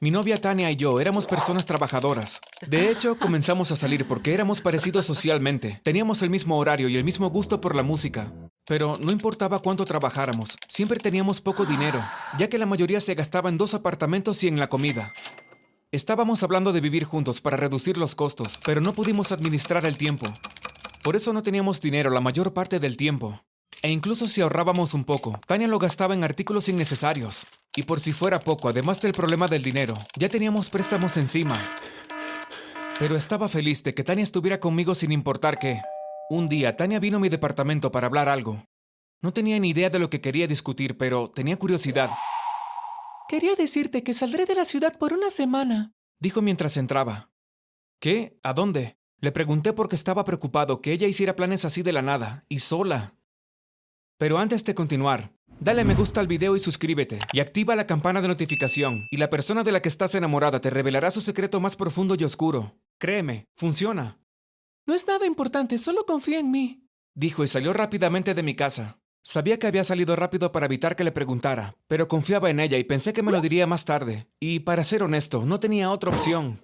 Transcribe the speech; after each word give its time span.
Mi 0.00 0.12
novia 0.12 0.40
Tania 0.40 0.70
y 0.70 0.76
yo 0.76 1.00
éramos 1.00 1.26
personas 1.26 1.66
trabajadoras. 1.66 2.40
De 2.64 2.88
hecho, 2.88 3.18
comenzamos 3.18 3.72
a 3.72 3.76
salir 3.76 4.06
porque 4.06 4.32
éramos 4.32 4.60
parecidos 4.60 5.04
socialmente. 5.04 5.80
Teníamos 5.82 6.22
el 6.22 6.30
mismo 6.30 6.56
horario 6.56 6.88
y 6.88 6.96
el 6.96 7.02
mismo 7.02 7.30
gusto 7.30 7.60
por 7.60 7.74
la 7.74 7.82
música. 7.82 8.32
Pero 8.64 8.96
no 9.00 9.10
importaba 9.10 9.58
cuánto 9.58 9.84
trabajáramos, 9.84 10.56
siempre 10.68 11.00
teníamos 11.00 11.40
poco 11.40 11.64
dinero, 11.64 12.00
ya 12.38 12.48
que 12.48 12.58
la 12.58 12.66
mayoría 12.66 13.00
se 13.00 13.16
gastaba 13.16 13.48
en 13.48 13.58
dos 13.58 13.74
apartamentos 13.74 14.44
y 14.44 14.46
en 14.46 14.60
la 14.60 14.68
comida. 14.68 15.12
Estábamos 15.90 16.44
hablando 16.44 16.72
de 16.72 16.80
vivir 16.80 17.02
juntos 17.02 17.40
para 17.40 17.56
reducir 17.56 17.96
los 17.96 18.14
costos, 18.14 18.60
pero 18.64 18.80
no 18.80 18.92
pudimos 18.92 19.32
administrar 19.32 19.84
el 19.84 19.96
tiempo. 19.96 20.26
Por 21.02 21.16
eso 21.16 21.32
no 21.32 21.42
teníamos 21.42 21.80
dinero 21.80 22.10
la 22.10 22.20
mayor 22.20 22.52
parte 22.52 22.78
del 22.78 22.96
tiempo. 22.96 23.40
E 23.82 23.90
incluso 23.90 24.28
si 24.28 24.42
ahorrábamos 24.42 24.94
un 24.94 25.02
poco, 25.02 25.40
Tania 25.46 25.66
lo 25.66 25.80
gastaba 25.80 26.14
en 26.14 26.22
artículos 26.22 26.68
innecesarios. 26.68 27.46
Y 27.78 27.84
por 27.84 28.00
si 28.00 28.12
fuera 28.12 28.40
poco, 28.40 28.68
además 28.68 29.00
del 29.00 29.12
problema 29.12 29.46
del 29.46 29.62
dinero, 29.62 29.94
ya 30.16 30.28
teníamos 30.28 30.68
préstamos 30.68 31.16
encima. 31.16 31.56
Pero 32.98 33.14
estaba 33.14 33.48
feliz 33.48 33.84
de 33.84 33.94
que 33.94 34.02
Tania 34.02 34.24
estuviera 34.24 34.58
conmigo 34.58 34.96
sin 34.96 35.12
importar 35.12 35.60
qué. 35.60 35.80
Un 36.28 36.48
día, 36.48 36.76
Tania 36.76 36.98
vino 36.98 37.18
a 37.18 37.20
mi 37.20 37.28
departamento 37.28 37.92
para 37.92 38.08
hablar 38.08 38.28
algo. 38.28 38.64
No 39.22 39.32
tenía 39.32 39.60
ni 39.60 39.68
idea 39.68 39.90
de 39.90 40.00
lo 40.00 40.10
que 40.10 40.20
quería 40.20 40.48
discutir, 40.48 40.96
pero 40.96 41.30
tenía 41.30 41.56
curiosidad. 41.56 42.10
Quería 43.28 43.54
decirte 43.54 44.02
que 44.02 44.12
saldré 44.12 44.44
de 44.44 44.56
la 44.56 44.64
ciudad 44.64 44.98
por 44.98 45.12
una 45.12 45.30
semana, 45.30 45.92
dijo 46.18 46.42
mientras 46.42 46.76
entraba. 46.78 47.30
¿Qué? 48.00 48.40
¿A 48.42 48.54
dónde? 48.54 48.98
Le 49.20 49.30
pregunté 49.30 49.72
porque 49.72 49.94
estaba 49.94 50.24
preocupado 50.24 50.80
que 50.80 50.90
ella 50.90 51.06
hiciera 51.06 51.36
planes 51.36 51.64
así 51.64 51.84
de 51.84 51.92
la 51.92 52.02
nada, 52.02 52.44
y 52.48 52.58
sola. 52.58 53.14
Pero 54.16 54.38
antes 54.38 54.64
de 54.64 54.74
continuar, 54.74 55.37
dale 55.60 55.84
me 55.84 55.94
gusta 55.94 56.20
al 56.20 56.26
video 56.26 56.56
y 56.56 56.58
suscríbete, 56.58 57.18
y 57.32 57.40
activa 57.40 57.76
la 57.76 57.86
campana 57.86 58.20
de 58.20 58.28
notificación, 58.28 59.06
y 59.10 59.16
la 59.16 59.30
persona 59.30 59.64
de 59.64 59.72
la 59.72 59.82
que 59.82 59.88
estás 59.88 60.14
enamorada 60.14 60.60
te 60.60 60.70
revelará 60.70 61.10
su 61.10 61.20
secreto 61.20 61.60
más 61.60 61.76
profundo 61.76 62.14
y 62.18 62.24
oscuro. 62.24 62.76
Créeme, 62.98 63.46
funciona. 63.56 64.18
No 64.86 64.94
es 64.94 65.06
nada 65.06 65.26
importante, 65.26 65.78
solo 65.78 66.06
confía 66.06 66.38
en 66.38 66.50
mí, 66.50 66.88
dijo 67.14 67.44
y 67.44 67.48
salió 67.48 67.72
rápidamente 67.72 68.34
de 68.34 68.42
mi 68.42 68.54
casa. 68.54 68.98
Sabía 69.22 69.58
que 69.58 69.66
había 69.66 69.84
salido 69.84 70.16
rápido 70.16 70.52
para 70.52 70.66
evitar 70.66 70.96
que 70.96 71.04
le 71.04 71.12
preguntara, 71.12 71.76
pero 71.86 72.08
confiaba 72.08 72.48
en 72.48 72.60
ella 72.60 72.78
y 72.78 72.84
pensé 72.84 73.12
que 73.12 73.22
me 73.22 73.32
lo 73.32 73.42
diría 73.42 73.66
más 73.66 73.84
tarde. 73.84 74.26
Y 74.40 74.60
para 74.60 74.82
ser 74.82 75.02
honesto, 75.02 75.44
no 75.44 75.58
tenía 75.58 75.90
otra 75.90 76.10
opción. 76.10 76.60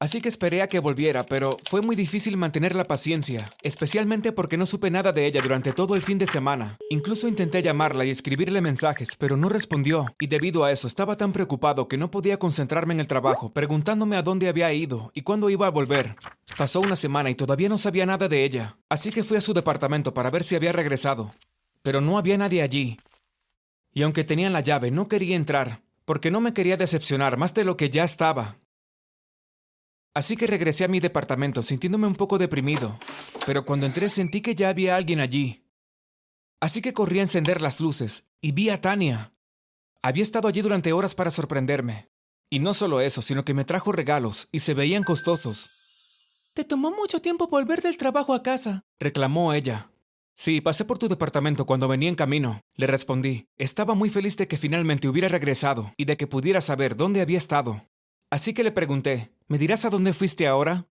Así 0.00 0.20
que 0.20 0.28
esperé 0.28 0.62
a 0.62 0.68
que 0.68 0.78
volviera, 0.78 1.24
pero 1.24 1.56
fue 1.68 1.82
muy 1.82 1.96
difícil 1.96 2.36
mantener 2.36 2.76
la 2.76 2.86
paciencia, 2.86 3.50
especialmente 3.62 4.30
porque 4.30 4.56
no 4.56 4.64
supe 4.64 4.92
nada 4.92 5.10
de 5.10 5.26
ella 5.26 5.40
durante 5.42 5.72
todo 5.72 5.96
el 5.96 6.02
fin 6.02 6.18
de 6.18 6.28
semana. 6.28 6.78
Incluso 6.88 7.26
intenté 7.26 7.62
llamarla 7.62 8.04
y 8.04 8.10
escribirle 8.10 8.60
mensajes, 8.60 9.16
pero 9.18 9.36
no 9.36 9.48
respondió, 9.48 10.14
y 10.20 10.28
debido 10.28 10.62
a 10.62 10.70
eso 10.70 10.86
estaba 10.86 11.16
tan 11.16 11.32
preocupado 11.32 11.88
que 11.88 11.98
no 11.98 12.12
podía 12.12 12.36
concentrarme 12.36 12.94
en 12.94 13.00
el 13.00 13.08
trabajo, 13.08 13.52
preguntándome 13.52 14.16
a 14.16 14.22
dónde 14.22 14.48
había 14.48 14.72
ido 14.72 15.10
y 15.14 15.22
cuándo 15.22 15.50
iba 15.50 15.66
a 15.66 15.70
volver. 15.70 16.14
Pasó 16.56 16.78
una 16.78 16.94
semana 16.94 17.30
y 17.30 17.34
todavía 17.34 17.68
no 17.68 17.76
sabía 17.76 18.06
nada 18.06 18.28
de 18.28 18.44
ella, 18.44 18.78
así 18.88 19.10
que 19.10 19.24
fui 19.24 19.36
a 19.36 19.40
su 19.40 19.52
departamento 19.52 20.14
para 20.14 20.30
ver 20.30 20.44
si 20.44 20.54
había 20.54 20.70
regresado. 20.70 21.32
Pero 21.82 22.00
no 22.00 22.18
había 22.18 22.38
nadie 22.38 22.62
allí. 22.62 22.98
Y 23.92 24.04
aunque 24.04 24.22
tenía 24.22 24.48
la 24.48 24.60
llave, 24.60 24.92
no 24.92 25.08
quería 25.08 25.34
entrar, 25.34 25.82
porque 26.04 26.30
no 26.30 26.40
me 26.40 26.54
quería 26.54 26.76
decepcionar 26.76 27.36
más 27.36 27.52
de 27.52 27.64
lo 27.64 27.76
que 27.76 27.90
ya 27.90 28.04
estaba. 28.04 28.58
Así 30.14 30.36
que 30.36 30.46
regresé 30.46 30.84
a 30.84 30.88
mi 30.88 31.00
departamento 31.00 31.62
sintiéndome 31.62 32.06
un 32.06 32.14
poco 32.14 32.38
deprimido, 32.38 32.98
pero 33.46 33.64
cuando 33.64 33.86
entré 33.86 34.08
sentí 34.08 34.40
que 34.40 34.54
ya 34.54 34.68
había 34.68 34.96
alguien 34.96 35.20
allí. 35.20 35.64
Así 36.60 36.82
que 36.82 36.92
corrí 36.92 37.20
a 37.20 37.22
encender 37.22 37.62
las 37.62 37.80
luces 37.80 38.30
y 38.40 38.52
vi 38.52 38.70
a 38.70 38.80
Tania. 38.80 39.32
Había 40.02 40.22
estado 40.22 40.48
allí 40.48 40.60
durante 40.60 40.92
horas 40.92 41.14
para 41.14 41.30
sorprenderme. 41.30 42.08
Y 42.50 42.60
no 42.60 42.74
solo 42.74 43.00
eso, 43.00 43.20
sino 43.20 43.44
que 43.44 43.54
me 43.54 43.64
trajo 43.64 43.92
regalos 43.92 44.48
y 44.50 44.60
se 44.60 44.74
veían 44.74 45.04
costosos. 45.04 45.70
Te 46.54 46.64
tomó 46.64 46.90
mucho 46.90 47.20
tiempo 47.20 47.46
volver 47.46 47.82
del 47.82 47.96
trabajo 47.96 48.34
a 48.34 48.42
casa, 48.42 48.84
reclamó 48.98 49.52
ella. 49.52 49.90
Sí, 50.34 50.60
pasé 50.60 50.84
por 50.84 50.98
tu 50.98 51.08
departamento 51.08 51.66
cuando 51.66 51.88
venía 51.88 52.08
en 52.08 52.14
camino, 52.14 52.62
le 52.74 52.86
respondí. 52.86 53.48
Estaba 53.56 53.94
muy 53.94 54.08
feliz 54.08 54.36
de 54.36 54.48
que 54.48 54.56
finalmente 54.56 55.08
hubiera 55.08 55.28
regresado 55.28 55.92
y 55.96 56.04
de 56.04 56.16
que 56.16 56.26
pudiera 56.26 56.60
saber 56.60 56.96
dónde 56.96 57.20
había 57.20 57.38
estado. 57.38 57.84
Así 58.30 58.52
que 58.52 58.62
le 58.62 58.72
pregunté, 58.72 59.32
¿me 59.46 59.56
dirás 59.56 59.84
a 59.84 59.90
dónde 59.90 60.12
fuiste 60.12 60.46
ahora? 60.46 60.86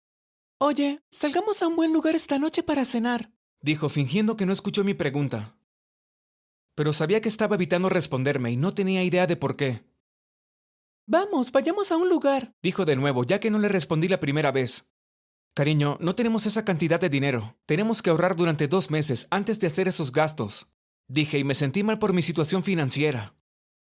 Oye, 0.59 1.03
salgamos 1.11 1.62
a 1.62 1.67
un 1.67 1.75
buen 1.75 1.93
lugar 1.93 2.15
esta 2.15 2.39
noche 2.39 2.62
para 2.62 2.84
cenar, 2.84 3.33
dijo 3.61 3.89
fingiendo 3.89 4.37
que 4.37 4.47
no 4.47 4.53
escuchó 4.53 4.84
mi 4.84 4.95
pregunta. 4.95 5.56
Pero 6.77 6.93
sabía 6.93 7.21
que 7.21 7.28
estaba 7.28 7.56
evitando 7.56 7.89
responderme 7.89 8.53
y 8.53 8.56
no 8.56 8.73
tenía 8.73 9.03
idea 9.03 9.27
de 9.27 9.37
por 9.37 9.56
qué. 9.56 9.84
Vamos, 11.06 11.50
vayamos 11.50 11.91
a 11.91 11.97
un 11.97 12.09
lugar, 12.09 12.55
dijo 12.62 12.84
de 12.84 12.97
nuevo, 12.97 13.25
ya 13.25 13.41
que 13.41 13.50
no 13.50 13.59
le 13.59 13.69
respondí 13.69 14.06
la 14.06 14.21
primera 14.21 14.53
vez. 14.53 14.89
Cariño, 15.55 15.99
no 16.00 16.15
tenemos 16.15 16.47
esa 16.47 16.65
cantidad 16.65 17.00
de 17.00 17.09
dinero. 17.09 17.56
Tenemos 17.67 18.00
que 18.00 18.11
ahorrar 18.11 18.37
durante 18.37 18.69
dos 18.69 18.91
meses 18.91 19.27
antes 19.31 19.61
de 19.61 19.67
hacer 19.67 19.87
esos 19.87 20.12
gastos. 20.12 20.69
Dije 21.06 21.39
y 21.39 21.44
me 21.44 21.55
sentí 21.55 21.83
mal 21.83 21.99
por 21.99 22.12
mi 22.12 22.23
situación 22.23 22.62
financiera. 22.65 23.34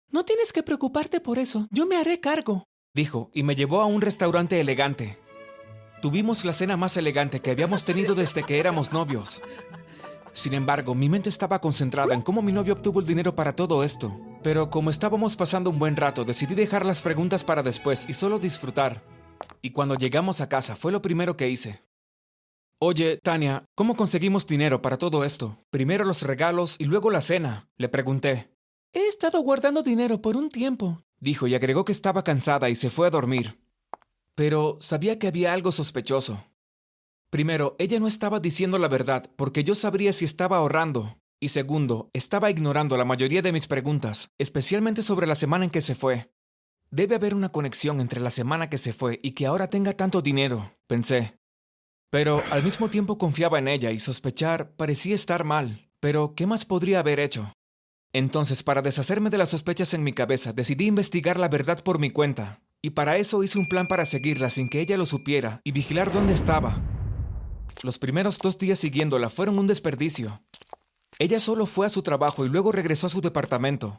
No 0.09 0.23
tienes 0.23 0.53
que 0.53 0.63
preocuparte 0.63 1.19
por 1.19 1.38
eso. 1.38 1.67
Yo 1.72 1.85
me 1.85 1.97
haré 1.97 2.19
cargo 2.19 2.69
dijo, 2.94 3.29
y 3.33 3.44
me 3.44 3.55
llevó 3.55 3.81
a 3.81 3.85
un 3.85 4.01
restaurante 4.01 4.59
elegante. 4.59 5.17
Tuvimos 6.01 6.45
la 6.45 6.53
cena 6.53 6.77
más 6.77 6.95
elegante 6.97 7.41
que 7.41 7.51
habíamos 7.51 7.85
tenido 7.85 8.16
desde 8.16 8.44
que 8.44 8.59
éramos 8.59 8.94
novios. 8.94 9.41
Sin 10.31 10.53
embargo, 10.53 10.95
mi 10.95 11.09
mente 11.09 11.29
estaba 11.29 11.59
concentrada 11.59 12.13
en 12.13 12.22
cómo 12.22 12.41
mi 12.41 12.51
novio 12.51 12.73
obtuvo 12.73 12.99
el 12.99 13.05
dinero 13.05 13.35
para 13.35 13.53
todo 13.53 13.83
esto. 13.83 14.17
Pero 14.41 14.69
como 14.69 14.89
estábamos 14.89 15.35
pasando 15.35 15.69
un 15.69 15.79
buen 15.79 15.97
rato, 15.97 16.23
decidí 16.23 16.55
dejar 16.55 16.85
las 16.85 17.01
preguntas 17.01 17.44
para 17.44 17.63
después 17.63 18.05
y 18.07 18.13
solo 18.13 18.39
disfrutar. 18.39 19.03
Y 19.61 19.72
cuando 19.72 19.95
llegamos 19.95 20.39
a 20.39 20.47
casa 20.47 20.75
fue 20.75 20.91
lo 20.91 21.01
primero 21.01 21.35
que 21.35 21.49
hice. 21.49 21.81
Oye, 22.79 23.17
Tania, 23.17 23.66
¿cómo 23.75 23.97
conseguimos 23.97 24.47
dinero 24.47 24.81
para 24.81 24.95
todo 24.95 25.25
esto? 25.25 25.57
Primero 25.69 26.05
los 26.05 26.22
regalos 26.22 26.78
y 26.79 26.85
luego 26.85 27.09
la 27.09 27.19
cena, 27.19 27.67
le 27.75 27.89
pregunté. 27.89 28.49
He 28.91 29.07
estado 29.07 29.39
guardando 29.41 29.83
dinero 29.83 30.19
por 30.19 30.35
un 30.35 30.50
tiempo, 30.50 31.03
dijo 31.19 31.45
y 31.45 31.53
agregó 31.53 31.85
que 31.85 31.91
estaba 31.91 32.23
cansada 32.23 32.72
y 32.72 32.75
se 32.75 32.89
fue 32.89 33.05
a 33.05 33.11
dormir. 33.11 33.59
Pero 34.33 34.77
sabía 34.79 35.19
que 35.19 35.27
había 35.27 35.53
algo 35.53 35.72
sospechoso. 35.72 36.44
Primero, 37.29 37.75
ella 37.78 37.99
no 37.99 38.07
estaba 38.07 38.39
diciendo 38.39 38.79
la 38.79 38.88
verdad 38.88 39.29
porque 39.35 39.63
yo 39.63 39.75
sabría 39.75 40.11
si 40.11 40.25
estaba 40.25 40.57
ahorrando. 40.57 41.19
Y 41.39 41.49
segundo, 41.49 42.09
estaba 42.13 42.49
ignorando 42.49 42.97
la 42.97 43.05
mayoría 43.05 43.44
de 43.44 43.51
mis 43.51 43.67
preguntas, 43.67 44.31
especialmente 44.39 45.03
sobre 45.03 45.28
la 45.28 45.35
semana 45.35 45.66
en 45.66 45.72
que 45.72 45.81
se 45.81 45.94
fue. 45.94 46.31
Debe 46.89 47.13
haber 47.13 47.35
una 47.35 47.51
conexión 47.51 48.01
entre 48.01 48.19
la 48.19 48.31
semana 48.31 48.72
que 48.72 48.79
se 48.79 48.91
fue 48.91 49.19
y 49.22 49.31
que 49.33 49.45
ahora 49.45 49.69
tenga 49.69 49.94
tanto 49.94 50.23
dinero, 50.23 50.72
pensé. 50.88 51.38
Pero 52.09 52.44
al 52.49 52.63
mismo 52.63 52.89
tiempo 52.89 53.19
confiaba 53.19 53.59
en 53.59 53.67
ella 53.67 53.91
y 53.91 53.99
sospechar 53.99 54.75
parecía 54.75 55.13
estar 55.13 55.44
mal. 55.44 55.91
Pero, 55.99 56.33
¿qué 56.33 56.47
más 56.47 56.66
podría 56.66 56.99
haber 56.99 57.19
hecho? 57.19 57.53
Entonces, 58.14 58.64
para 58.64 58.81
deshacerme 58.81 59.30
de 59.30 59.38
las 59.38 59.50
sospechas 59.50 59.94
en 59.94 60.03
mi 60.03 60.14
cabeza, 60.14 60.52
decidí 60.52 60.88
investigar 60.88 61.38
la 61.38 61.47
verdad 61.47 61.84
por 61.84 62.00
mi 62.00 62.09
cuenta. 62.09 62.62
Y 62.81 62.92
para 62.92 63.18
eso 63.18 63.44
hice 63.44 63.59
un 63.59 63.68
plan 63.68 63.88
para 63.88 64.06
seguirla 64.06 64.50
sin 64.50 64.70
que 64.70 64.80
ella 64.80 64.97
lo 64.97 65.06
supiera 65.06 65.62
y 65.64 65.72
vigilar 65.72 66.12
dónde 66.12 66.34
estaba. 66.34 66.81
Los 67.84 68.00
primeros 68.00 68.40
dos 68.40 68.58
días 68.58 68.80
siguiéndola 68.80 69.30
fueron 69.30 69.59
un 69.59 69.68
desperdicio. 69.68 70.42
Ella 71.20 71.40
solo 71.40 71.66
fue 71.66 71.86
a 71.86 71.90
su 71.90 72.02
trabajo 72.02 72.46
y 72.46 72.50
luego 72.50 72.72
regresó 72.72 73.08
a 73.08 73.09
su 73.09 73.22
departamento. 73.22 73.97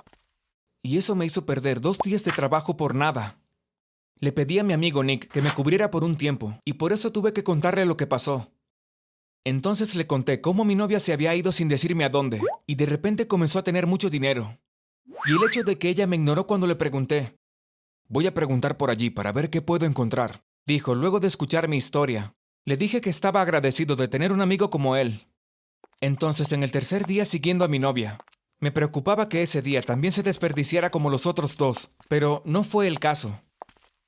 Y 0.82 0.96
eso 0.96 1.14
me 1.14 1.26
hizo 1.26 1.44
perder 1.44 1.80
dos 1.80 1.98
días 1.98 2.24
de 2.24 2.32
trabajo 2.32 2.76
por 2.76 2.94
nada. 2.94 3.38
Le 4.16 4.32
pedí 4.32 4.58
a 4.58 4.64
mi 4.64 4.72
amigo 4.72 5.04
Nick 5.04 5.30
que 5.30 5.42
me 5.42 5.50
cubriera 5.50 5.90
por 5.90 6.04
un 6.04 6.16
tiempo, 6.16 6.58
y 6.64 6.74
por 6.74 6.92
eso 6.92 7.12
tuve 7.12 7.32
que 7.32 7.44
contarle 7.44 7.84
lo 7.84 7.96
que 7.96 8.06
pasó. 8.06 8.50
Entonces 9.44 9.94
le 9.94 10.06
conté 10.06 10.40
cómo 10.40 10.64
mi 10.64 10.74
novia 10.74 11.00
se 11.00 11.12
había 11.12 11.34
ido 11.34 11.50
sin 11.52 11.68
decirme 11.68 12.04
a 12.04 12.10
dónde, 12.10 12.40
y 12.66 12.74
de 12.74 12.86
repente 12.86 13.26
comenzó 13.26 13.58
a 13.58 13.62
tener 13.62 13.86
mucho 13.86 14.10
dinero. 14.10 14.58
Y 15.26 15.32
el 15.32 15.48
hecho 15.48 15.62
de 15.62 15.78
que 15.78 15.88
ella 15.88 16.06
me 16.06 16.16
ignoró 16.16 16.46
cuando 16.46 16.66
le 16.66 16.76
pregunté. 16.76 17.36
Voy 18.08 18.26
a 18.26 18.34
preguntar 18.34 18.76
por 18.76 18.90
allí 18.90 19.10
para 19.10 19.32
ver 19.32 19.50
qué 19.50 19.62
puedo 19.62 19.86
encontrar, 19.86 20.42
dijo 20.66 20.94
luego 20.94 21.20
de 21.20 21.28
escuchar 21.28 21.68
mi 21.68 21.76
historia. 21.76 22.34
Le 22.66 22.76
dije 22.76 23.00
que 23.00 23.10
estaba 23.10 23.40
agradecido 23.40 23.96
de 23.96 24.08
tener 24.08 24.32
un 24.32 24.40
amigo 24.40 24.68
como 24.68 24.96
él. 24.96 25.26
Entonces, 26.00 26.52
en 26.52 26.62
el 26.62 26.72
tercer 26.72 27.06
día 27.06 27.24
siguiendo 27.24 27.64
a 27.64 27.68
mi 27.68 27.78
novia, 27.78 28.18
me 28.58 28.72
preocupaba 28.72 29.28
que 29.28 29.42
ese 29.42 29.62
día 29.62 29.80
también 29.80 30.12
se 30.12 30.22
desperdiciara 30.22 30.90
como 30.90 31.08
los 31.08 31.26
otros 31.26 31.56
dos, 31.56 31.90
pero 32.08 32.42
no 32.44 32.62
fue 32.62 32.86
el 32.86 32.98
caso. 32.98 33.40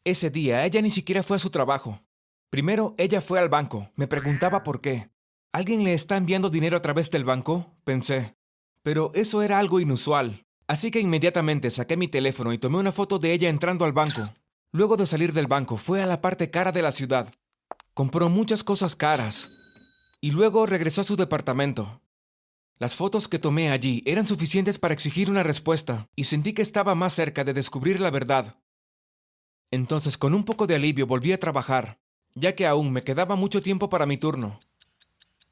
Ese 0.04 0.30
día 0.30 0.66
ella 0.66 0.82
ni 0.82 0.90
siquiera 0.90 1.22
fue 1.22 1.36
a 1.36 1.40
su 1.40 1.50
trabajo. 1.50 2.02
Primero 2.50 2.94
ella 2.98 3.20
fue 3.20 3.38
al 3.38 3.48
banco, 3.48 3.90
me 3.96 4.08
preguntaba 4.08 4.62
por 4.62 4.80
qué. 4.80 5.11
¿Alguien 5.54 5.84
le 5.84 5.93
está 5.93 6.16
enviando 6.16 6.49
dinero 6.49 6.78
a 6.78 6.82
través 6.82 7.10
del 7.10 7.25
banco? 7.25 7.70
pensé. 7.84 8.34
Pero 8.82 9.10
eso 9.14 9.43
era 9.43 9.58
algo 9.58 9.81
inusual. 9.81 10.46
Así 10.66 10.90
que 10.90 10.99
inmediatamente 10.99 11.70
saqué 11.70 11.99
mi 11.99 12.08
teléfono 12.08 12.54
y 12.54 12.58
tomé 12.58 12.78
una 12.78 12.90
foto 12.90 13.19
de 13.19 13.34
ella 13.34 13.50
entrando 13.50 13.84
al 13.84 13.93
banco. 13.93 14.32
Luego 14.72 14.96
de 14.96 15.06
salir 15.06 15.34
del 15.34 15.49
banco 15.49 15.76
fue 15.76 16.02
a 16.02 16.06
la 16.06 16.22
parte 16.22 16.50
cara 16.50 16.72
de 16.72 16.81
la 16.81 16.90
ciudad. 16.90 17.31
Compró 17.93 18.31
muchas 18.31 18.64
cosas 18.64 18.96
caras. 18.96 19.50
Y 20.22 20.31
luego 20.31 20.64
regresó 20.64 21.02
a 21.02 21.04
su 21.04 21.16
departamento. 21.16 22.00
Las 22.78 22.94
fotos 22.94 23.28
que 23.28 23.38
tomé 23.38 23.70
allí 23.70 24.02
eran 24.06 24.25
suficientes 24.25 24.78
para 24.78 24.94
exigir 24.94 25.31
una 25.31 25.43
respuesta, 25.43 26.08
y 26.16 26.25
sentí 26.25 26.55
que 26.55 26.62
estaba 26.62 26.94
más 26.94 27.12
cerca 27.12 27.44
de 27.44 27.52
descubrir 27.52 28.00
la 28.00 28.10
verdad. 28.10 28.56
Entonces, 29.70 30.16
con 30.16 30.32
un 30.32 30.44
poco 30.44 30.66
de 30.66 30.76
alivio, 30.76 31.06
volví 31.06 31.32
a 31.32 31.38
trabajar, 31.38 32.00
ya 32.34 32.55
que 32.55 32.66
aún 32.66 32.90
me 32.90 33.02
quedaba 33.02 33.37
mucho 33.37 33.60
tiempo 33.60 33.90
para 33.90 34.06
mi 34.06 34.16
turno. 34.16 34.58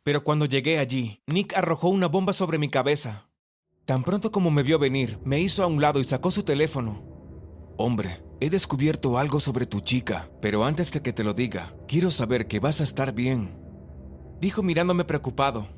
Pero 0.02 0.24
cuando 0.24 0.46
llegué 0.46 0.78
allí, 0.78 1.22
Nick 1.26 1.54
arrojó 1.56 1.88
una 1.88 2.06
bomba 2.06 2.32
sobre 2.32 2.58
mi 2.58 2.68
cabeza. 2.68 3.28
Tan 3.84 4.02
pronto 4.02 4.30
como 4.32 4.50
me 4.50 4.62
vio 4.62 4.78
venir, 4.78 5.18
me 5.24 5.40
hizo 5.40 5.62
a 5.62 5.66
un 5.66 5.80
lado 5.80 6.00
y 6.00 6.04
sacó 6.04 6.30
su 6.30 6.42
teléfono. 6.42 7.02
Hombre, 7.76 8.22
he 8.40 8.48
descubierto 8.50 9.18
algo 9.18 9.40
sobre 9.40 9.66
tu 9.66 9.80
chica, 9.80 10.30
pero 10.40 10.64
antes 10.64 10.92
de 10.92 11.02
que 11.02 11.12
te 11.12 11.24
lo 11.24 11.34
diga, 11.34 11.74
quiero 11.86 12.10
saber 12.10 12.46
que 12.46 12.60
vas 12.60 12.80
a 12.80 12.84
estar 12.84 13.12
bien. 13.12 13.58
Dijo 14.40 14.62
mirándome 14.62 15.04
preocupado. 15.04 15.68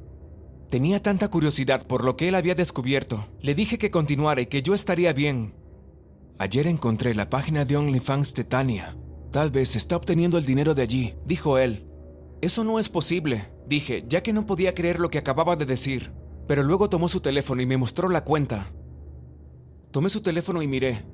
Tenía 0.70 1.02
tanta 1.02 1.28
curiosidad 1.28 1.86
por 1.86 2.04
lo 2.04 2.16
que 2.16 2.28
él 2.28 2.34
había 2.34 2.54
descubierto. 2.54 3.28
Le 3.40 3.54
dije 3.54 3.76
que 3.76 3.90
continuara 3.90 4.40
y 4.40 4.46
que 4.46 4.62
yo 4.62 4.72
estaría 4.72 5.12
bien. 5.12 5.54
Ayer 6.38 6.66
encontré 6.66 7.14
la 7.14 7.28
página 7.28 7.64
de 7.64 7.76
OnlyFans 7.76 8.34
de 8.34 8.44
Tania. 8.44 8.96
Tal 9.32 9.50
vez 9.50 9.76
está 9.76 9.96
obteniendo 9.96 10.38
el 10.38 10.44
dinero 10.44 10.74
de 10.74 10.82
allí, 10.82 11.14
dijo 11.26 11.58
él. 11.58 11.88
Eso 12.40 12.64
no 12.64 12.78
es 12.78 12.88
posible, 12.88 13.51
dije, 13.68 14.04
ya 14.08 14.22
que 14.22 14.32
no 14.32 14.46
podía 14.46 14.74
creer 14.74 15.00
lo 15.00 15.10
que 15.10 15.18
acababa 15.18 15.56
de 15.56 15.66
decir. 15.66 16.12
Pero 16.46 16.62
luego 16.62 16.88
tomó 16.88 17.08
su 17.08 17.20
teléfono 17.20 17.62
y 17.62 17.66
me 17.66 17.76
mostró 17.76 18.08
la 18.08 18.24
cuenta. 18.24 18.72
Tomé 19.90 20.10
su 20.10 20.20
teléfono 20.20 20.62
y 20.62 20.66
miré. 20.66 21.04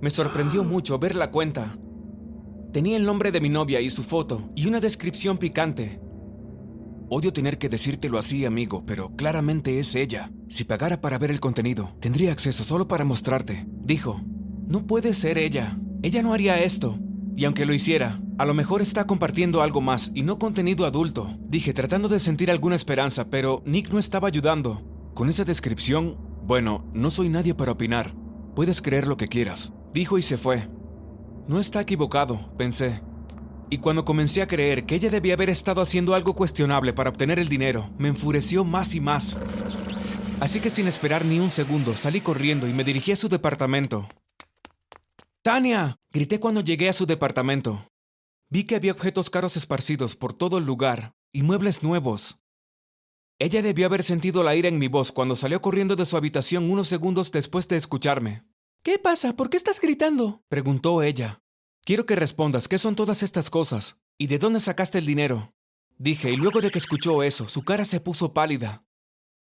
Me 0.00 0.10
sorprendió 0.10 0.64
mucho 0.64 0.98
ver 0.98 1.14
la 1.14 1.30
cuenta. 1.30 1.78
Tenía 2.72 2.96
el 2.96 3.06
nombre 3.06 3.30
de 3.30 3.40
mi 3.40 3.48
novia 3.48 3.80
y 3.80 3.88
su 3.90 4.02
foto, 4.02 4.50
y 4.56 4.66
una 4.66 4.80
descripción 4.80 5.38
picante. 5.38 6.00
Odio 7.08 7.32
tener 7.32 7.58
que 7.58 7.68
decírtelo 7.68 8.18
así, 8.18 8.44
amigo, 8.44 8.84
pero 8.86 9.14
claramente 9.14 9.78
es 9.78 9.94
ella. 9.94 10.32
Si 10.48 10.64
pagara 10.64 11.00
para 11.00 11.18
ver 11.18 11.30
el 11.30 11.38
contenido, 11.38 11.94
tendría 12.00 12.32
acceso 12.32 12.64
solo 12.64 12.88
para 12.88 13.04
mostrarte. 13.04 13.66
Dijo, 13.68 14.20
no 14.66 14.86
puede 14.86 15.14
ser 15.14 15.38
ella. 15.38 15.78
Ella 16.02 16.22
no 16.22 16.32
haría 16.32 16.62
esto. 16.62 16.98
Y 17.36 17.44
aunque 17.44 17.66
lo 17.66 17.74
hiciera, 17.74 18.20
a 18.38 18.44
lo 18.44 18.54
mejor 18.54 18.80
está 18.80 19.06
compartiendo 19.06 19.60
algo 19.60 19.80
más 19.80 20.12
y 20.14 20.22
no 20.22 20.38
contenido 20.38 20.86
adulto. 20.86 21.28
Dije 21.48 21.72
tratando 21.72 22.08
de 22.08 22.20
sentir 22.20 22.50
alguna 22.50 22.76
esperanza, 22.76 23.28
pero 23.28 23.62
Nick 23.66 23.90
no 23.90 23.98
estaba 23.98 24.28
ayudando. 24.28 24.82
Con 25.14 25.28
esa 25.28 25.44
descripción, 25.44 26.16
bueno, 26.44 26.84
no 26.92 27.10
soy 27.10 27.28
nadie 27.28 27.54
para 27.54 27.72
opinar. 27.72 28.14
Puedes 28.54 28.82
creer 28.82 29.08
lo 29.08 29.16
que 29.16 29.28
quieras. 29.28 29.72
Dijo 29.92 30.16
y 30.18 30.22
se 30.22 30.36
fue. 30.36 30.68
No 31.48 31.58
está 31.58 31.80
equivocado, 31.80 32.54
pensé. 32.56 33.00
Y 33.68 33.78
cuando 33.78 34.04
comencé 34.04 34.42
a 34.42 34.46
creer 34.46 34.86
que 34.86 34.94
ella 34.94 35.10
debía 35.10 35.34
haber 35.34 35.50
estado 35.50 35.80
haciendo 35.80 36.14
algo 36.14 36.34
cuestionable 36.34 36.92
para 36.92 37.10
obtener 37.10 37.38
el 37.38 37.48
dinero, 37.48 37.90
me 37.98 38.08
enfureció 38.08 38.64
más 38.64 38.94
y 38.94 39.00
más. 39.00 39.36
Así 40.38 40.60
que 40.60 40.70
sin 40.70 40.86
esperar 40.86 41.24
ni 41.24 41.40
un 41.40 41.50
segundo, 41.50 41.96
salí 41.96 42.20
corriendo 42.20 42.68
y 42.68 42.72
me 42.72 42.84
dirigí 42.84 43.12
a 43.12 43.16
su 43.16 43.28
departamento. 43.28 44.06
¡Tania! 45.44 46.00
grité 46.10 46.40
cuando 46.40 46.62
llegué 46.62 46.88
a 46.88 46.94
su 46.94 47.04
departamento. 47.04 47.92
Vi 48.48 48.64
que 48.64 48.76
había 48.76 48.92
objetos 48.92 49.28
caros 49.28 49.58
esparcidos 49.58 50.16
por 50.16 50.32
todo 50.32 50.56
el 50.56 50.64
lugar 50.64 51.12
y 51.34 51.42
muebles 51.42 51.82
nuevos. 51.82 52.38
Ella 53.38 53.60
debió 53.60 53.84
haber 53.84 54.02
sentido 54.04 54.42
la 54.42 54.56
ira 54.56 54.70
en 54.70 54.78
mi 54.78 54.88
voz 54.88 55.12
cuando 55.12 55.36
salió 55.36 55.60
corriendo 55.60 55.96
de 55.96 56.06
su 56.06 56.16
habitación 56.16 56.70
unos 56.70 56.88
segundos 56.88 57.30
después 57.30 57.68
de 57.68 57.76
escucharme. 57.76 58.42
¿Qué 58.82 58.98
pasa? 58.98 59.36
¿Por 59.36 59.50
qué 59.50 59.58
estás 59.58 59.82
gritando? 59.82 60.42
preguntó 60.48 61.02
ella. 61.02 61.42
Quiero 61.84 62.06
que 62.06 62.16
respondas 62.16 62.66
qué 62.66 62.78
son 62.78 62.96
todas 62.96 63.22
estas 63.22 63.50
cosas 63.50 63.98
y 64.16 64.28
de 64.28 64.38
dónde 64.38 64.60
sacaste 64.60 64.96
el 64.96 65.04
dinero. 65.04 65.52
Dije, 65.98 66.32
y 66.32 66.38
luego 66.38 66.62
de 66.62 66.70
que 66.70 66.78
escuchó 66.78 67.22
eso, 67.22 67.50
su 67.50 67.64
cara 67.64 67.84
se 67.84 68.00
puso 68.00 68.32
pálida. 68.32 68.86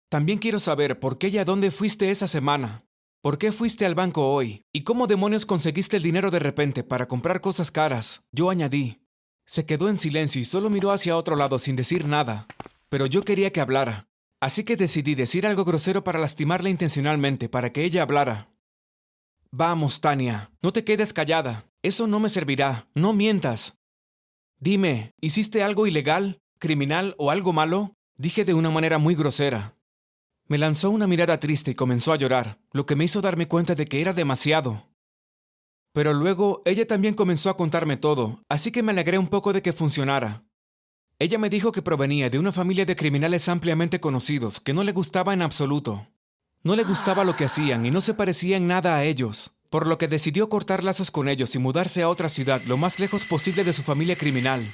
También 0.08 0.38
quiero 0.38 0.60
saber 0.60 0.98
por 0.98 1.18
qué 1.18 1.28
y 1.28 1.36
a 1.36 1.44
dónde 1.44 1.70
fuiste 1.70 2.10
esa 2.10 2.26
semana. 2.26 2.83
¿Por 3.24 3.38
qué 3.38 3.52
fuiste 3.52 3.86
al 3.86 3.94
banco 3.94 4.34
hoy? 4.34 4.66
¿Y 4.70 4.82
cómo 4.82 5.06
demonios 5.06 5.46
conseguiste 5.46 5.96
el 5.96 6.02
dinero 6.02 6.30
de 6.30 6.40
repente 6.40 6.84
para 6.84 7.08
comprar 7.08 7.40
cosas 7.40 7.70
caras? 7.70 8.22
Yo 8.32 8.50
añadí. 8.50 9.00
Se 9.46 9.64
quedó 9.64 9.88
en 9.88 9.96
silencio 9.96 10.42
y 10.42 10.44
solo 10.44 10.68
miró 10.68 10.92
hacia 10.92 11.16
otro 11.16 11.34
lado 11.34 11.58
sin 11.58 11.74
decir 11.74 12.06
nada. 12.06 12.46
Pero 12.90 13.06
yo 13.06 13.22
quería 13.22 13.50
que 13.50 13.62
hablara. 13.62 14.08
Así 14.40 14.62
que 14.62 14.76
decidí 14.76 15.14
decir 15.14 15.46
algo 15.46 15.64
grosero 15.64 16.04
para 16.04 16.18
lastimarla 16.18 16.68
intencionalmente, 16.68 17.48
para 17.48 17.72
que 17.72 17.84
ella 17.84 18.02
hablara. 18.02 18.50
Vamos, 19.50 20.02
Tania, 20.02 20.50
no 20.60 20.74
te 20.74 20.84
quedes 20.84 21.14
callada. 21.14 21.64
Eso 21.80 22.06
no 22.06 22.20
me 22.20 22.28
servirá. 22.28 22.88
No 22.94 23.14
mientas. 23.14 23.78
Dime, 24.60 25.12
¿hiciste 25.22 25.62
algo 25.62 25.86
ilegal, 25.86 26.42
criminal 26.58 27.14
o 27.16 27.30
algo 27.30 27.54
malo? 27.54 27.94
Dije 28.18 28.44
de 28.44 28.52
una 28.52 28.68
manera 28.68 28.98
muy 28.98 29.14
grosera. 29.14 29.78
Me 30.46 30.58
lanzó 30.58 30.90
una 30.90 31.06
mirada 31.06 31.40
triste 31.40 31.70
y 31.70 31.74
comenzó 31.74 32.12
a 32.12 32.16
llorar, 32.16 32.58
lo 32.72 32.86
que 32.86 32.96
me 32.96 33.04
hizo 33.04 33.20
darme 33.20 33.48
cuenta 33.48 33.74
de 33.74 33.86
que 33.86 34.00
era 34.00 34.12
demasiado. 34.12 34.88
Pero 35.92 36.12
luego 36.12 36.62
ella 36.64 36.86
también 36.86 37.14
comenzó 37.14 37.50
a 37.50 37.56
contarme 37.56 37.96
todo, 37.96 38.42
así 38.48 38.70
que 38.70 38.82
me 38.82 38.92
alegré 38.92 39.18
un 39.18 39.28
poco 39.28 39.52
de 39.52 39.62
que 39.62 39.72
funcionara. 39.72 40.44
Ella 41.18 41.38
me 41.38 41.50
dijo 41.50 41.72
que 41.72 41.82
provenía 41.82 42.28
de 42.30 42.38
una 42.38 42.52
familia 42.52 42.84
de 42.84 42.96
criminales 42.96 43.48
ampliamente 43.48 44.00
conocidos, 44.00 44.60
que 44.60 44.74
no 44.74 44.84
le 44.84 44.92
gustaba 44.92 45.32
en 45.32 45.42
absoluto. 45.42 46.08
No 46.62 46.76
le 46.76 46.84
gustaba 46.84 47.24
lo 47.24 47.36
que 47.36 47.44
hacían 47.44 47.86
y 47.86 47.90
no 47.90 48.00
se 48.00 48.14
parecía 48.14 48.56
en 48.56 48.66
nada 48.66 48.96
a 48.96 49.04
ellos 49.04 49.54
por 49.74 49.88
lo 49.88 49.98
que 49.98 50.06
decidió 50.06 50.48
cortar 50.48 50.84
lazos 50.84 51.10
con 51.10 51.28
ellos 51.28 51.52
y 51.56 51.58
mudarse 51.58 52.00
a 52.00 52.08
otra 52.08 52.28
ciudad 52.28 52.62
lo 52.62 52.76
más 52.76 53.00
lejos 53.00 53.26
posible 53.26 53.64
de 53.64 53.72
su 53.72 53.82
familia 53.82 54.16
criminal. 54.16 54.72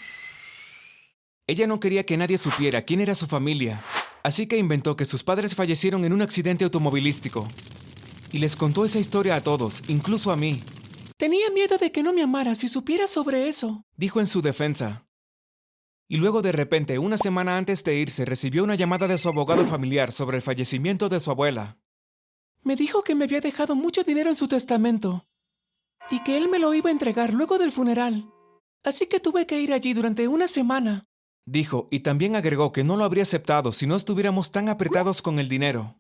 Ella 1.47 1.67
no 1.67 1.81
quería 1.81 2.05
que 2.05 2.19
nadie 2.19 2.37
supiera 2.37 2.83
quién 2.83 3.01
era 3.01 3.15
su 3.15 3.27
familia, 3.27 3.83
así 4.23 4.47
que 4.47 4.59
inventó 4.59 4.97
que 4.97 5.05
sus 5.05 5.23
padres 5.23 5.55
fallecieron 5.55 6.05
en 6.05 6.13
un 6.13 6.23
accidente 6.23 6.65
automovilístico. 6.65 7.47
Y 8.33 8.39
les 8.39 8.57
contó 8.57 8.85
esa 8.85 8.99
historia 8.99 9.37
a 9.37 9.43
todos, 9.43 9.83
incluso 9.89 10.31
a 10.31 10.37
mí. 10.37 10.61
Tenía 11.17 11.51
miedo 11.51 11.79
de 11.79 11.93
que 11.93 12.03
no 12.03 12.13
me 12.13 12.23
amara 12.23 12.55
si 12.55 12.69
supiera 12.69 13.07
sobre 13.07 13.49
eso, 13.49 13.85
dijo 13.97 14.21
en 14.21 14.27
su 14.27 14.41
defensa. 14.41 15.07
Y 16.09 16.17
luego 16.17 16.43
de 16.43 16.53
repente, 16.53 16.99
una 16.99 17.17
semana 17.17 17.57
antes 17.57 17.85
de 17.85 17.97
irse, 17.97 18.25
recibió 18.25 18.65
una 18.65 18.75
llamada 18.75 19.07
de 19.07 19.19
su 19.19 19.29
abogado 19.29 19.67
familiar 19.67 20.13
sobre 20.13 20.39
el 20.39 20.43
fallecimiento 20.43 21.09
de 21.09 21.21
su 21.21 21.31
abuela. 21.31 21.79
Me 22.63 22.75
dijo 22.77 23.03
que 23.03 23.15
me 23.15 23.25
había 23.25 23.41
dejado 23.41 23.75
mucho 23.75 24.03
dinero 24.03 24.31
en 24.31 24.37
su 24.37 24.49
testamento 24.49 25.25
y 26.11 26.23
que 26.25 26.37
él 26.37 26.49
me 26.49 26.59
lo 26.59 26.75
iba 26.75 26.91
a 26.91 26.93
entregar 26.93 27.33
luego 27.33 27.59
del 27.59 27.73
funeral. 27.73 28.29
Así 28.83 29.07
que 29.07 29.21
tuve 29.21 29.47
que 29.47 29.61
ir 29.61 29.73
allí 29.73 29.93
durante 29.93 30.27
una 30.27 30.49
semana. 30.49 31.07
Dijo, 31.47 31.89
y 31.91 32.01
también 32.01 32.37
agregó 32.37 32.73
que 32.73 32.85
no 32.85 32.97
lo 32.97 33.05
habría 33.05 33.23
aceptado 33.23 33.73
si 33.73 33.87
no 33.87 33.97
estuviéramos 33.97 34.51
tan 34.51 34.69
apretados 34.69 35.23
con 35.23 35.39
el 35.39 35.49
dinero. 35.49 35.97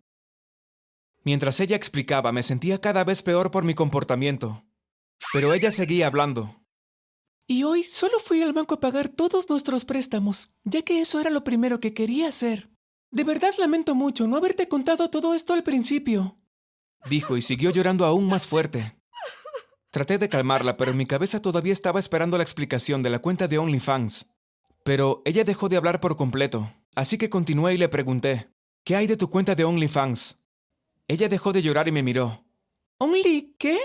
Mientras 1.24 1.60
ella 1.60 1.76
explicaba, 1.76 2.32
me 2.32 2.42
sentía 2.42 2.80
cada 2.80 3.04
vez 3.04 3.22
peor 3.22 3.50
por 3.50 3.64
mi 3.64 3.74
comportamiento. 3.74 4.64
Pero 5.32 5.52
ella 5.52 5.70
seguía 5.70 6.06
hablando. 6.06 6.56
Y 7.46 7.64
hoy 7.64 7.82
solo 7.82 8.18
fui 8.20 8.42
al 8.42 8.52
banco 8.52 8.74
a 8.74 8.80
pagar 8.80 9.08
todos 9.08 9.48
nuestros 9.50 9.84
préstamos, 9.84 10.50
ya 10.64 10.82
que 10.82 11.00
eso 11.00 11.20
era 11.20 11.30
lo 11.30 11.44
primero 11.44 11.80
que 11.80 11.94
quería 11.94 12.28
hacer. 12.28 12.70
De 13.10 13.24
verdad 13.24 13.52
lamento 13.58 13.94
mucho 13.94 14.28
no 14.28 14.36
haberte 14.36 14.68
contado 14.68 15.10
todo 15.10 15.34
esto 15.34 15.52
al 15.52 15.64
principio 15.64 16.40
dijo 17.08 17.36
y 17.36 17.42
siguió 17.42 17.70
llorando 17.70 18.04
aún 18.04 18.26
más 18.26 18.46
fuerte. 18.46 18.96
Traté 19.90 20.18
de 20.18 20.28
calmarla, 20.28 20.76
pero 20.76 20.92
en 20.92 20.96
mi 20.96 21.06
cabeza 21.06 21.42
todavía 21.42 21.72
estaba 21.72 21.98
esperando 21.98 22.36
la 22.36 22.44
explicación 22.44 23.02
de 23.02 23.10
la 23.10 23.18
cuenta 23.18 23.48
de 23.48 23.58
OnlyFans. 23.58 24.26
Pero 24.90 25.22
ella 25.24 25.44
dejó 25.44 25.68
de 25.68 25.76
hablar 25.76 26.00
por 26.00 26.16
completo, 26.16 26.74
así 26.96 27.16
que 27.16 27.30
continué 27.30 27.74
y 27.74 27.78
le 27.78 27.88
pregunté, 27.88 28.50
¿qué 28.82 28.96
hay 28.96 29.06
de 29.06 29.16
tu 29.16 29.30
cuenta 29.30 29.54
de 29.54 29.62
OnlyFans? 29.62 30.40
Ella 31.06 31.28
dejó 31.28 31.52
de 31.52 31.62
llorar 31.62 31.86
y 31.86 31.92
me 31.92 32.02
miró. 32.02 32.44
¿Only 32.98 33.54
qué? 33.56 33.78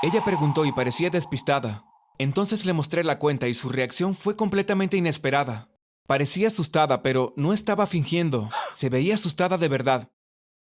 Ella 0.00 0.24
preguntó 0.24 0.64
y 0.64 0.72
parecía 0.72 1.10
despistada. 1.10 1.84
Entonces 2.16 2.64
le 2.64 2.72
mostré 2.72 3.04
la 3.04 3.18
cuenta 3.18 3.48
y 3.48 3.52
su 3.52 3.68
reacción 3.68 4.14
fue 4.14 4.34
completamente 4.34 4.96
inesperada. 4.96 5.68
Parecía 6.06 6.46
asustada, 6.46 7.02
pero 7.02 7.34
no 7.36 7.52
estaba 7.52 7.84
fingiendo. 7.84 8.48
Se 8.72 8.88
veía 8.88 9.16
asustada 9.16 9.58
de 9.58 9.68
verdad. 9.68 10.10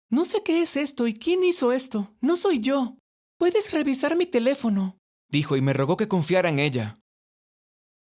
No 0.09 0.25
sé 0.25 0.43
qué 0.43 0.63
es 0.63 0.79
esto 0.79 1.07
y 1.07 1.13
quién 1.13 1.45
hizo 1.45 1.73
esto. 1.73 2.17
No 2.23 2.37
soy 2.37 2.61
yo. 2.61 2.97
Puedes 3.37 3.71
revisar 3.71 4.17
mi 4.17 4.25
teléfono. 4.25 4.97
Dijo 5.29 5.59
y 5.59 5.61
me 5.61 5.75
rogó 5.75 5.99
que 5.99 6.09
confiara 6.09 6.49
en 6.49 6.59
ella. 6.59 7.03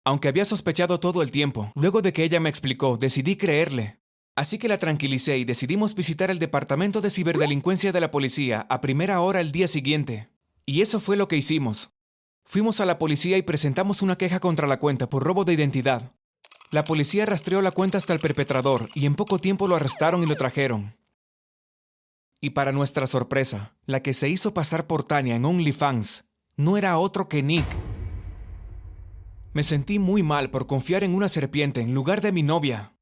Aunque 0.10 0.28
había 0.28 0.44
sospechado 0.44 1.00
todo 1.00 1.22
el 1.22 1.30
tiempo, 1.30 1.72
luego 1.76 2.02
de 2.02 2.12
que 2.12 2.24
ella 2.24 2.40
me 2.40 2.50
explicó, 2.50 2.98
decidí 2.98 3.36
creerle. 3.36 4.00
Así 4.36 4.58
que 4.58 4.68
la 4.68 4.80
tranquilicé 4.80 5.38
y 5.38 5.46
decidimos 5.46 5.94
visitar 5.94 6.32
el 6.32 6.40
departamento 6.40 7.00
de 7.00 7.12
ciberdelincuencia 7.12 7.92
de 7.92 8.00
la 8.00 8.10
policía 8.10 8.66
a 8.72 8.82
primera 8.82 9.22
hora 9.22 9.40
el 9.40 9.52
día 9.52 9.68
siguiente. 9.68 10.32
Y 10.66 10.82
eso 10.82 11.00
fue 11.00 11.16
lo 11.16 11.28
que 11.28 11.36
hicimos. 11.36 11.92
Fuimos 12.44 12.80
a 12.80 12.88
la 12.88 12.98
policía 12.98 13.38
y 13.38 13.44
presentamos 13.44 14.02
una 14.02 14.18
queja 14.18 14.40
contra 14.40 14.66
la 14.66 14.80
cuenta 14.80 15.08
por 15.08 15.22
robo 15.22 15.46
de 15.46 15.54
identidad. 15.54 16.12
La 16.72 16.86
policía 16.86 17.28
rastreó 17.28 17.62
la 17.62 17.70
cuenta 17.70 18.00
hasta 18.00 18.14
el 18.14 18.20
perpetrador 18.20 18.90
y 18.96 19.06
en 19.06 19.14
poco 19.14 19.38
tiempo 19.38 19.68
lo 19.68 19.76
arrestaron 19.76 20.24
y 20.24 20.26
lo 20.26 20.36
trajeron. 20.36 20.98
Y 22.42 22.50
para 22.50 22.72
nuestra 22.72 23.06
sorpresa, 23.06 23.76
la 23.86 24.02
que 24.02 24.16
se 24.16 24.28
hizo 24.28 24.56
pasar 24.56 24.88
por 24.88 25.04
Tania 25.04 25.36
en 25.36 25.46
OnlyFans 25.46 26.26
no 26.58 26.78
era 26.78 26.98
otro 26.98 27.30
que 27.30 27.44
Nick. 27.44 27.89
Me 29.52 29.64
sentí 29.64 29.98
muy 29.98 30.22
mal 30.22 30.52
por 30.52 30.68
confiar 30.68 31.04
en 31.04 31.16
una 31.16 31.28
serpiente 31.28 31.82
en 31.82 31.96
lugar 31.96 32.22
de 32.22 32.32
mi 32.32 32.44
novia. 32.44 32.96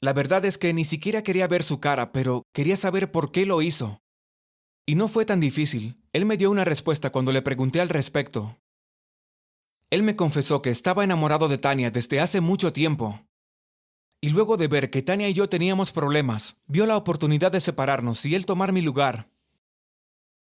La 0.00 0.12
verdad 0.12 0.44
es 0.44 0.58
que 0.58 0.72
ni 0.72 0.84
siquiera 0.84 1.22
quería 1.22 1.46
ver 1.46 1.62
su 1.62 1.78
cara, 1.78 2.10
pero 2.10 2.42
quería 2.52 2.76
saber 2.76 3.12
por 3.12 3.30
qué 3.30 3.46
lo 3.46 3.62
hizo. 3.62 4.02
Y 4.86 4.96
no 4.96 5.06
fue 5.06 5.24
tan 5.24 5.40
difícil. 5.40 6.02
Él 6.12 6.26
me 6.26 6.36
dio 6.36 6.50
una 6.50 6.64
respuesta 6.64 7.10
cuando 7.10 7.32
le 7.32 7.42
pregunté 7.42 7.80
al 7.80 7.88
respecto. 7.88 8.58
Él 9.90 10.02
me 10.02 10.16
confesó 10.16 10.60
que 10.62 10.70
estaba 10.70 11.04
enamorado 11.04 11.48
de 11.48 11.58
Tania 11.58 11.90
desde 11.90 12.20
hace 12.20 12.40
mucho 12.40 12.72
tiempo. 12.72 13.24
Y 14.20 14.30
luego 14.30 14.56
de 14.56 14.66
ver 14.66 14.90
que 14.90 15.02
Tania 15.02 15.28
y 15.28 15.32
yo 15.32 15.48
teníamos 15.48 15.92
problemas, 15.92 16.60
vio 16.66 16.86
la 16.86 16.96
oportunidad 16.96 17.52
de 17.52 17.60
separarnos 17.60 18.24
y 18.26 18.34
él 18.34 18.46
tomar 18.46 18.72
mi 18.72 18.82
lugar. 18.82 19.30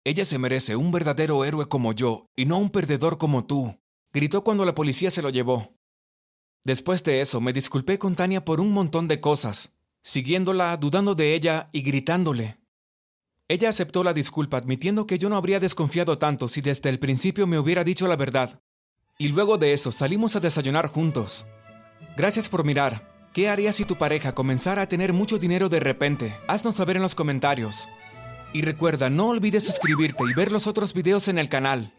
Ella 0.04 0.26
se 0.26 0.40
merece 0.40 0.76
un 0.76 0.92
verdadero 0.92 1.46
héroe 1.46 1.68
como 1.68 1.94
yo 1.94 2.30
y 2.36 2.46
no 2.46 2.58
un 2.58 2.70
perdedor 2.70 3.18
como 3.18 3.46
tú, 3.46 3.80
gritó 4.14 4.44
cuando 4.44 4.66
la 4.66 4.76
policía 4.76 5.10
se 5.10 5.22
lo 5.22 5.30
llevó. 5.30 5.76
Después 6.64 7.04
de 7.04 7.20
eso, 7.20 7.42
me 7.42 7.52
disculpé 7.52 7.98
con 8.00 8.16
Tania 8.16 8.46
por 8.46 8.62
un 8.62 8.72
montón 8.72 9.08
de 9.08 9.20
cosas, 9.20 9.74
siguiéndola, 10.04 10.78
dudando 10.78 11.16
de 11.16 11.34
ella 11.34 11.70
y 11.74 11.82
gritándole. 11.82 12.60
Ella 13.50 13.70
aceptó 13.70 14.04
la 14.04 14.14
disculpa 14.14 14.58
admitiendo 14.58 15.06
que 15.06 15.18
yo 15.18 15.30
no 15.30 15.36
habría 15.36 15.60
desconfiado 15.60 16.18
tanto 16.18 16.48
si 16.48 16.62
desde 16.62 16.90
el 16.90 17.00
principio 17.00 17.48
me 17.48 17.60
hubiera 17.60 17.84
dicho 17.84 18.08
la 18.08 18.16
verdad. 18.16 18.62
Y 19.18 19.28
luego 19.28 19.58
de 19.58 19.74
eso 19.74 19.92
salimos 19.92 20.36
a 20.36 20.40
desayunar 20.40 20.88
juntos. 20.88 21.46
Gracias 22.16 22.48
por 22.48 22.64
mirar. 22.64 23.12
¿Qué 23.34 23.50
harías 23.50 23.76
si 23.76 23.86
tu 23.86 23.98
pareja 23.98 24.34
comenzara 24.34 24.84
a 24.84 24.88
tener 24.88 25.12
mucho 25.12 25.40
dinero 25.40 25.68
de 25.68 25.80
repente? 25.80 26.36
Haznos 26.48 26.76
saber 26.76 26.98
en 26.98 27.02
los 27.02 27.16
comentarios. 27.16 27.90
Y 28.54 28.62
recuerda, 28.62 29.10
no 29.10 29.30
olvides 29.30 29.66
suscribirte 29.66 30.24
y 30.30 30.34
ver 30.34 30.52
los 30.52 30.68
otros 30.68 30.94
videos 30.94 31.28
en 31.28 31.40
el 31.40 31.50
canal. 31.50 31.94